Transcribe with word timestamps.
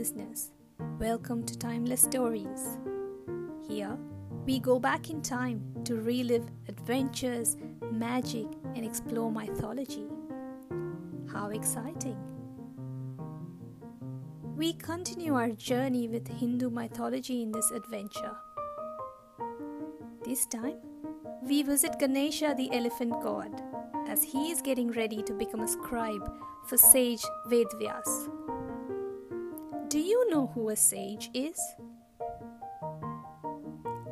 listeners. 0.00 0.50
Welcome 0.98 1.44
to 1.44 1.58
Timeless 1.58 2.00
Stories. 2.00 2.78
Here, 3.68 3.98
we 4.46 4.58
go 4.58 4.78
back 4.78 5.10
in 5.10 5.20
time 5.20 5.60
to 5.84 5.96
relive 5.96 6.46
adventures, 6.68 7.58
magic, 7.92 8.46
and 8.74 8.82
explore 8.82 9.30
mythology. 9.30 10.06
How 11.30 11.50
exciting! 11.50 12.16
We 14.56 14.72
continue 14.72 15.34
our 15.34 15.50
journey 15.50 16.08
with 16.08 16.26
Hindu 16.28 16.70
mythology 16.70 17.42
in 17.42 17.52
this 17.52 17.70
adventure. 17.70 18.36
This 20.24 20.46
time, 20.46 20.78
we 21.42 21.62
visit 21.62 21.98
Ganesha 21.98 22.54
the 22.56 22.72
elephant 22.72 23.20
god 23.22 23.62
as 24.08 24.22
he 24.22 24.50
is 24.50 24.62
getting 24.62 24.92
ready 24.92 25.22
to 25.24 25.34
become 25.34 25.60
a 25.60 25.68
scribe 25.68 26.32
for 26.64 26.78
sage 26.78 27.22
Vedvyas. 27.48 28.39
Know 30.30 30.46
who 30.54 30.68
a 30.68 30.76
sage 30.76 31.28
is? 31.34 31.58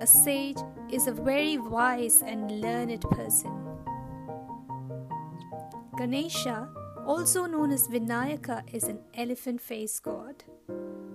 A 0.00 0.06
sage 0.06 0.56
is 0.91 1.06
a 1.06 1.12
very 1.12 1.58
wise 1.58 2.22
and 2.27 2.60
learned 2.60 3.02
person. 3.02 3.52
Ganesha, 5.96 6.68
also 7.06 7.46
known 7.46 7.70
as 7.70 7.86
Vinayaka, 7.86 8.64
is 8.74 8.84
an 8.84 8.98
elephant 9.14 9.60
faced 9.60 10.02
god 10.02 10.42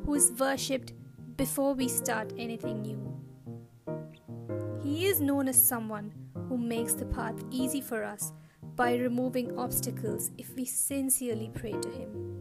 who 0.06 0.14
is 0.14 0.32
worshipped 0.40 0.94
before 1.36 1.74
we 1.74 1.90
start 1.90 2.32
anything 2.38 2.82
new. 2.82 3.02
He 4.82 5.08
is 5.08 5.20
known 5.20 5.50
as 5.50 5.62
someone 5.62 6.14
who 6.48 6.58
makes 6.58 6.94
the 6.94 7.08
path 7.08 7.44
easy 7.52 7.82
for 7.82 8.06
us 8.06 8.32
by 8.78 8.96
removing 8.96 9.60
obstacles 9.60 10.32
if 10.38 10.56
we 10.56 10.64
sincerely 10.64 11.52
pray 11.54 11.74
to 11.74 11.90
him. 11.90 12.33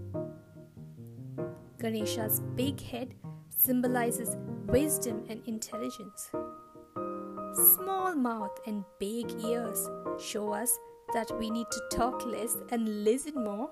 Ganesha's 1.83 2.39
big 2.55 2.81
head 2.81 3.13
symbolizes 3.51 4.37
wisdom 4.67 5.25
and 5.29 5.43
intelligence. 5.49 6.31
Small 7.75 8.15
mouth 8.15 8.57
and 8.69 8.85
big 9.01 9.29
ears 9.45 9.91
show 10.21 10.53
us 10.53 10.79
that 11.13 11.37
we 11.41 11.51
need 11.51 11.67
to 11.73 11.81
talk 11.91 12.25
less 12.25 12.57
and 12.71 13.03
listen 13.03 13.35
more. 13.35 13.69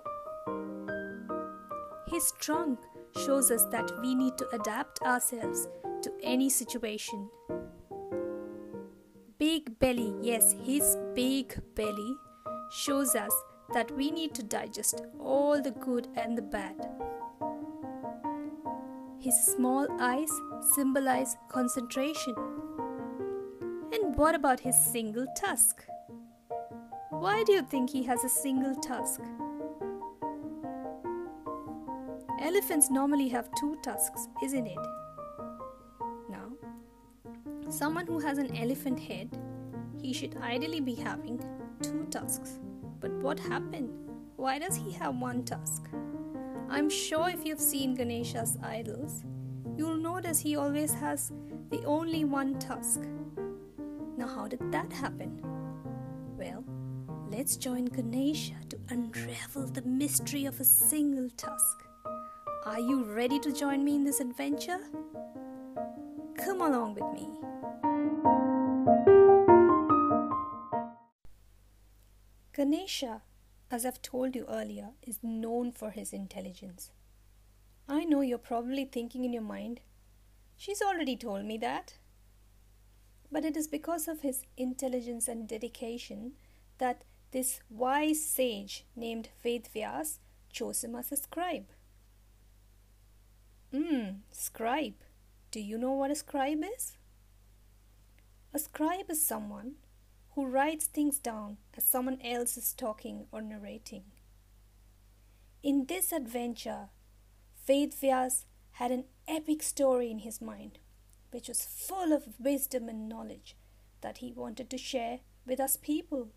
His 2.08 2.32
trunk 2.40 2.80
shows 3.24 3.52
us 3.52 3.64
that 3.66 3.88
we 4.00 4.16
need 4.16 4.36
to 4.38 4.48
adapt 4.54 5.00
ourselves 5.02 5.68
to 6.02 6.10
any 6.20 6.50
situation. 6.50 7.30
Big 9.38 9.78
belly, 9.78 10.12
yes, 10.20 10.52
his 10.64 10.96
big 11.14 11.54
belly 11.76 12.16
shows 12.72 13.14
us 13.14 13.32
that 13.72 13.88
we 13.92 14.10
need 14.10 14.34
to 14.34 14.42
digest 14.42 15.02
all 15.20 15.62
the 15.62 15.70
good 15.70 16.08
and 16.16 16.36
the 16.36 16.42
bad. 16.42 16.74
His 19.20 19.38
small 19.38 19.86
eyes 20.00 20.30
symbolize 20.74 21.36
concentration. 21.50 22.34
And 23.92 24.16
what 24.16 24.34
about 24.34 24.60
his 24.60 24.74
single 24.74 25.26
tusk? 25.36 25.84
Why 27.10 27.44
do 27.44 27.52
you 27.52 27.60
think 27.60 27.90
he 27.90 28.02
has 28.04 28.24
a 28.24 28.30
single 28.30 28.74
tusk? 28.76 29.20
Elephants 32.40 32.90
normally 32.90 33.28
have 33.28 33.50
two 33.60 33.76
tusks, 33.82 34.26
isn't 34.42 34.66
it? 34.66 34.78
Now, 36.30 36.52
someone 37.68 38.06
who 38.06 38.20
has 38.20 38.38
an 38.38 38.56
elephant 38.56 38.98
head, 38.98 39.36
he 40.00 40.14
should 40.14 40.38
ideally 40.38 40.80
be 40.80 40.94
having 40.94 41.44
two 41.82 42.06
tusks. 42.10 42.58
But 43.00 43.12
what 43.16 43.38
happened? 43.38 43.90
Why 44.36 44.58
does 44.58 44.76
he 44.76 44.92
have 44.92 45.14
one 45.16 45.44
tusk? 45.44 45.90
I'm 46.70 46.88
sure 46.88 47.28
if 47.28 47.44
you've 47.44 47.60
seen 47.60 47.96
Ganesha's 47.96 48.56
idols, 48.62 49.24
you'll 49.76 49.96
notice 49.96 50.38
he 50.38 50.54
always 50.54 50.94
has 50.94 51.32
the 51.68 51.84
only 51.84 52.24
one 52.24 52.60
tusk. 52.60 53.00
Now, 54.16 54.28
how 54.28 54.46
did 54.46 54.70
that 54.70 54.92
happen? 54.92 55.42
Well, 56.38 56.64
let's 57.28 57.56
join 57.56 57.86
Ganesha 57.86 58.54
to 58.68 58.78
unravel 58.88 59.66
the 59.66 59.82
mystery 59.82 60.44
of 60.44 60.60
a 60.60 60.64
single 60.64 61.28
tusk. 61.30 61.84
Are 62.66 62.78
you 62.78 63.02
ready 63.02 63.40
to 63.40 63.52
join 63.52 63.84
me 63.84 63.96
in 63.96 64.04
this 64.04 64.20
adventure? 64.20 64.78
Come 66.36 66.60
along 66.60 66.94
with 66.94 67.12
me. 67.12 67.26
Ganesha 72.52 73.22
as 73.70 73.86
I've 73.86 74.02
told 74.02 74.34
you 74.34 74.46
earlier, 74.48 74.90
is 75.02 75.20
known 75.22 75.72
for 75.72 75.90
his 75.90 76.12
intelligence. 76.12 76.90
I 77.88 78.04
know 78.04 78.20
you're 78.20 78.38
probably 78.38 78.84
thinking 78.84 79.24
in 79.24 79.32
your 79.32 79.42
mind, 79.42 79.80
she's 80.56 80.82
already 80.82 81.16
told 81.16 81.44
me 81.44 81.56
that. 81.58 81.94
But 83.32 83.44
it 83.44 83.56
is 83.56 83.68
because 83.68 84.08
of 84.08 84.20
his 84.20 84.42
intelligence 84.56 85.28
and 85.28 85.48
dedication 85.48 86.32
that 86.78 87.04
this 87.30 87.60
wise 87.70 88.24
sage 88.24 88.86
named 88.96 89.28
Vedvyas 89.44 90.18
chose 90.52 90.82
him 90.82 90.96
as 90.96 91.12
a 91.12 91.16
scribe. 91.16 91.66
Hmm, 93.72 94.22
scribe. 94.32 94.94
Do 95.52 95.60
you 95.60 95.78
know 95.78 95.92
what 95.92 96.10
a 96.10 96.16
scribe 96.16 96.64
is? 96.76 96.96
A 98.52 98.58
scribe 98.58 99.10
is 99.10 99.24
someone 99.24 99.74
who 100.34 100.46
writes 100.46 100.86
things 100.86 101.18
down 101.18 101.56
as 101.76 101.84
someone 101.84 102.20
else 102.22 102.56
is 102.56 102.72
talking 102.72 103.26
or 103.32 103.42
narrating. 103.42 104.04
In 105.62 105.86
this 105.86 106.12
adventure, 106.12 106.88
Vedvyas 107.66 108.44
had 108.72 108.90
an 108.90 109.04
epic 109.28 109.62
story 109.62 110.10
in 110.10 110.20
his 110.20 110.40
mind, 110.40 110.78
which 111.30 111.48
was 111.48 111.64
full 111.64 112.12
of 112.12 112.38
wisdom 112.38 112.88
and 112.88 113.08
knowledge 113.08 113.56
that 114.00 114.18
he 114.18 114.32
wanted 114.32 114.70
to 114.70 114.78
share 114.78 115.20
with 115.46 115.60
us 115.60 115.76
people. 115.76 116.28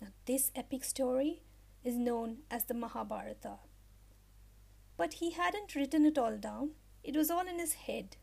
Now, 0.00 0.08
this 0.26 0.50
epic 0.54 0.84
story 0.84 1.42
is 1.84 1.96
known 1.96 2.38
as 2.50 2.64
the 2.64 2.74
Mahabharata. 2.74 3.58
But 4.96 5.14
he 5.14 5.30
hadn't 5.30 5.74
written 5.74 6.04
it 6.04 6.18
all 6.18 6.36
down, 6.36 6.72
it 7.02 7.16
was 7.16 7.30
all 7.30 7.46
in 7.46 7.58
his 7.58 7.74
head. 7.74 8.16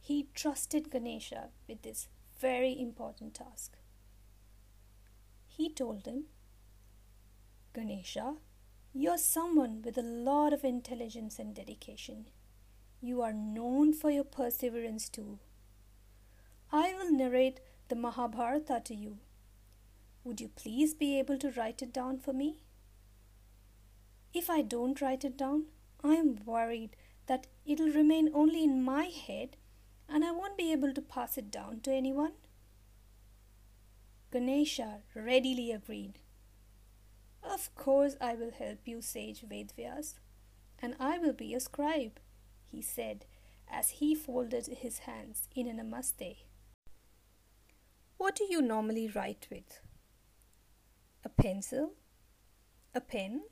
He 0.00 0.28
trusted 0.34 0.90
Ganesha 0.90 1.48
with 1.66 1.82
this 1.82 2.08
very 2.40 2.78
important 2.80 3.34
task. 3.34 3.76
He 5.46 5.68
told 5.68 6.06
him, 6.06 6.24
Ganesha, 7.74 8.36
you're 8.92 9.18
someone 9.18 9.82
with 9.82 9.98
a 9.98 10.02
lot 10.02 10.52
of 10.52 10.64
intelligence 10.64 11.38
and 11.38 11.54
dedication. 11.54 12.26
You 13.00 13.22
are 13.22 13.32
known 13.32 13.92
for 13.92 14.10
your 14.10 14.24
perseverance 14.24 15.08
too. 15.08 15.38
I 16.72 16.94
will 16.94 17.12
narrate 17.12 17.60
the 17.88 17.96
Mahabharata 17.96 18.80
to 18.84 18.94
you. 18.94 19.18
Would 20.24 20.40
you 20.40 20.48
please 20.48 20.94
be 20.94 21.18
able 21.18 21.38
to 21.38 21.50
write 21.52 21.82
it 21.82 21.92
down 21.92 22.18
for 22.18 22.32
me? 22.32 22.62
If 24.32 24.48
I 24.48 24.62
don't 24.62 25.00
write 25.00 25.24
it 25.24 25.36
down, 25.36 25.64
I 26.02 26.14
am 26.14 26.38
worried 26.44 26.96
that 27.26 27.46
it'll 27.66 27.90
remain 27.90 28.30
only 28.32 28.64
in 28.64 28.82
my 28.82 29.04
head 29.04 29.56
and 30.10 30.24
I 30.24 30.32
won't 30.32 30.58
be 30.58 30.72
able 30.72 30.92
to 30.92 31.00
pass 31.00 31.38
it 31.38 31.50
down 31.50 31.80
to 31.80 31.92
anyone. 31.92 32.32
Ganesha 34.32 35.02
readily 35.14 35.72
agreed. 35.72 36.18
Of 37.42 37.74
course, 37.74 38.16
I 38.20 38.34
will 38.34 38.50
help 38.50 38.80
you, 38.84 39.00
sage 39.00 39.42
Vedvyas, 39.48 40.14
and 40.80 40.94
I 41.00 41.18
will 41.18 41.32
be 41.32 41.54
a 41.54 41.60
scribe, 41.60 42.20
he 42.70 42.82
said 42.82 43.24
as 43.72 43.90
he 43.90 44.14
folded 44.14 44.66
his 44.66 45.00
hands 45.00 45.48
in 45.54 45.68
a 45.68 45.72
namaste. 45.72 46.44
What 48.18 48.34
do 48.34 48.44
you 48.50 48.60
normally 48.60 49.08
write 49.08 49.46
with? 49.50 49.80
A 51.24 51.28
pencil? 51.28 51.92
A 52.94 53.00
pen? 53.00 53.42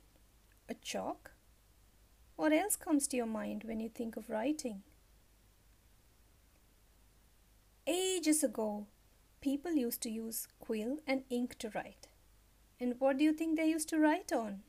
A 0.67 0.75
chalk? 0.75 1.31
What 2.35 2.53
else 2.53 2.75
comes 2.75 3.07
to 3.07 3.17
your 3.17 3.25
mind 3.25 3.63
when 3.63 3.79
you 3.79 3.89
think 3.89 4.15
of 4.15 4.29
writing? 4.29 4.83
Ages 7.91 8.43
ago, 8.43 8.85
people 9.41 9.71
used 9.71 10.01
to 10.01 10.11
use 10.11 10.47
quill 10.59 10.99
and 11.07 11.23
ink 11.31 11.57
to 11.57 11.71
write. 11.73 12.07
And 12.79 12.93
what 12.99 13.17
do 13.17 13.23
you 13.23 13.33
think 13.33 13.57
they 13.57 13.65
used 13.65 13.89
to 13.89 13.97
write 13.97 14.31
on? 14.31 14.61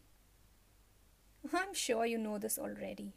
I'm 1.52 1.74
sure 1.74 2.06
you 2.06 2.16
know 2.16 2.38
this 2.38 2.58
already. 2.58 3.12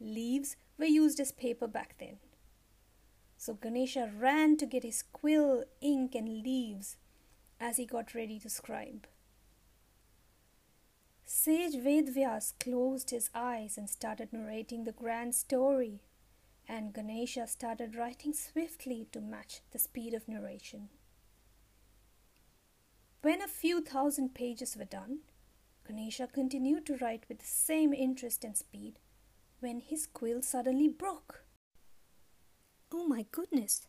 Leaves 0.00 0.56
were 0.78 0.86
used 0.86 1.20
as 1.20 1.30
paper 1.30 1.66
back 1.66 1.96
then. 1.98 2.16
So 3.36 3.52
Ganesha 3.52 4.10
ran 4.18 4.56
to 4.56 4.66
get 4.66 4.82
his 4.82 5.02
quill, 5.02 5.64
ink, 5.82 6.14
and 6.14 6.42
leaves 6.42 6.96
as 7.60 7.76
he 7.76 7.84
got 7.84 8.14
ready 8.14 8.38
to 8.40 8.48
scribe. 8.48 9.06
Sage 11.26 11.74
Vedvyas 11.74 12.54
closed 12.58 13.10
his 13.10 13.28
eyes 13.34 13.76
and 13.76 13.90
started 13.90 14.32
narrating 14.32 14.84
the 14.84 14.92
grand 14.92 15.34
story 15.34 16.00
and 16.68 16.92
Ganesha 16.92 17.46
started 17.46 17.96
writing 17.96 18.34
swiftly 18.34 19.08
to 19.12 19.20
match 19.20 19.62
the 19.72 19.78
speed 19.78 20.12
of 20.12 20.28
narration. 20.28 20.90
When 23.22 23.40
a 23.40 23.48
few 23.48 23.80
thousand 23.80 24.34
pages 24.34 24.76
were 24.76 24.84
done, 24.84 25.20
Ganesha 25.86 26.28
continued 26.28 26.84
to 26.86 26.96
write 26.98 27.24
with 27.28 27.38
the 27.38 27.46
same 27.46 27.94
interest 27.94 28.44
and 28.44 28.56
speed 28.56 28.98
when 29.60 29.80
his 29.80 30.06
quill 30.06 30.42
suddenly 30.42 30.88
broke. 30.88 31.42
Oh 32.92 33.06
my 33.06 33.24
goodness! 33.32 33.88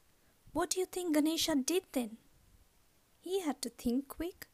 What 0.52 0.72
do 0.72 0.80
you 0.80 0.86
think 0.86 1.14
Ganesha 1.14 1.56
did 1.56 1.84
then? 1.92 2.18
He 3.20 3.42
had 3.42 3.62
to 3.62 3.70
think 3.70 4.08
quick. 4.08 4.48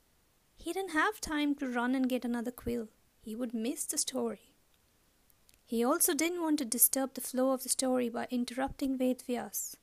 He 0.57 0.74
didn't 0.74 0.92
have 0.92 1.21
time 1.21 1.56
to 1.56 1.68
run 1.68 1.95
and 1.95 2.10
get 2.10 2.25
another 2.25 2.51
quill. 2.51 2.89
He 3.21 3.36
would 3.36 3.54
miss 3.54 3.86
the 3.86 3.98
story. 3.98 4.55
He 5.65 5.83
also 5.83 6.13
didn't 6.13 6.44
want 6.44 6.59
to 6.59 6.65
disturb 6.65 7.15
the 7.15 7.21
flow 7.21 7.51
of 7.51 7.63
the 7.63 7.69
story 7.69 8.07
by 8.07 8.27
interrupting 8.29 8.97
Vedvyas. 8.97 9.75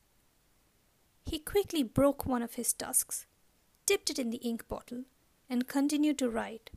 He 1.25 1.41
quickly 1.41 1.83
broke 1.83 2.25
one 2.25 2.43
of 2.43 2.55
his 2.55 2.73
tusks, 2.73 3.27
dipped 3.85 4.09
it 4.11 4.19
in 4.19 4.31
the 4.31 4.39
ink 4.39 4.69
bottle, 4.69 5.05
and 5.51 5.67
continued 5.67 6.19
to 6.19 6.31
write, 6.31 6.71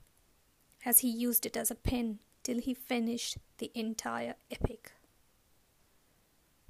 as 0.84 1.00
he 1.00 1.10
used 1.10 1.46
it 1.46 1.56
as 1.56 1.70
a 1.70 1.76
pen 1.76 2.20
till 2.44 2.60
he 2.60 2.74
finished 2.74 3.38
the 3.60 3.72
entire 3.76 4.36
epic. 4.50 4.94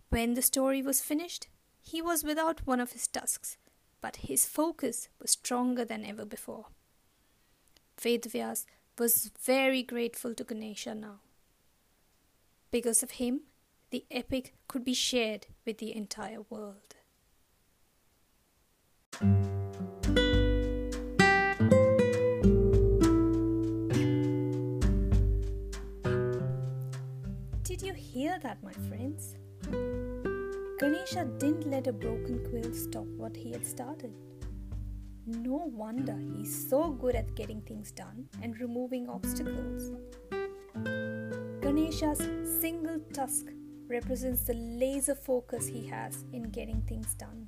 When 0.10 0.34
the 0.34 0.42
story 0.42 0.82
was 0.82 1.02
finished, 1.02 1.48
he 1.82 2.02
was 2.02 2.24
without 2.24 2.66
one 2.68 2.80
of 2.80 2.92
his 2.92 3.08
tusks, 3.08 3.58
but 4.02 4.18
his 4.18 4.46
focus 4.46 5.08
was 5.22 5.32
stronger 5.32 5.86
than 5.86 6.06
ever 6.06 6.26
before. 6.26 6.66
Vedvyas 7.98 8.66
was 8.98 9.32
very 9.42 9.84
grateful 9.84 10.34
to 10.36 10.44
Ganesha 10.44 10.96
now. 10.96 11.20
Because 12.76 13.02
of 13.04 13.12
him, 13.12 13.44
the 13.92 14.04
epic 14.12 14.54
could 14.68 14.84
be 14.84 14.94
shared 14.94 15.48
with 15.66 15.78
the 15.78 15.96
entire 15.96 16.42
world. 16.50 16.96
Did 27.64 27.82
you 27.82 27.94
hear 27.94 28.38
that, 28.40 28.62
my 28.62 28.74
friends? 28.90 29.36
Ganesha 30.78 31.24
didn't 31.38 31.72
let 31.72 31.88
a 31.88 31.94
broken 31.94 32.46
quill 32.50 32.74
stop 32.74 33.06
what 33.16 33.38
he 33.38 33.54
had 33.54 33.66
started. 33.66 34.14
No 35.26 35.72
wonder 35.74 36.18
he's 36.36 36.70
so 36.70 36.92
good 36.92 37.16
at 37.16 37.36
getting 37.36 37.62
things 37.62 37.92
done 37.92 38.28
and 38.42 38.60
removing 38.60 39.08
obstacles. 39.08 39.94
Ganesha's 41.66 42.22
single 42.62 43.00
tusk 43.12 43.48
represents 43.88 44.44
the 44.44 44.54
laser 44.54 45.16
focus 45.16 45.66
he 45.66 45.88
has 45.88 46.24
in 46.32 46.44
getting 46.52 46.80
things 46.84 47.16
done. 47.16 47.48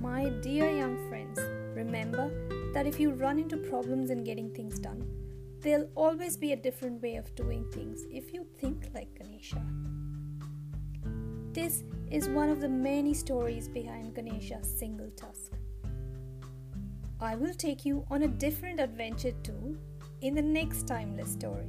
My 0.00 0.24
dear 0.42 0.68
young 0.68 0.96
friends, 1.08 1.38
remember 1.76 2.32
that 2.72 2.84
if 2.84 2.98
you 2.98 3.12
run 3.12 3.38
into 3.38 3.56
problems 3.56 4.10
in 4.10 4.24
getting 4.24 4.52
things 4.52 4.80
done, 4.80 5.06
there'll 5.60 5.88
always 5.94 6.36
be 6.36 6.50
a 6.50 6.56
different 6.56 7.00
way 7.00 7.14
of 7.14 7.32
doing 7.36 7.64
things 7.70 8.06
if 8.10 8.34
you 8.34 8.44
think 8.58 8.90
like 8.92 9.16
Ganesha. 9.16 9.64
This 11.52 11.84
is 12.10 12.28
one 12.28 12.50
of 12.50 12.60
the 12.60 12.68
many 12.68 13.14
stories 13.14 13.68
behind 13.68 14.16
Ganesha's 14.16 14.68
single 14.68 15.10
tusk. 15.10 15.52
I 17.20 17.36
will 17.36 17.54
take 17.54 17.84
you 17.84 18.04
on 18.10 18.22
a 18.24 18.26
different 18.26 18.80
adventure 18.80 19.32
too 19.44 19.78
in 20.22 20.34
the 20.34 20.42
next 20.42 20.88
timeless 20.88 21.30
story. 21.30 21.68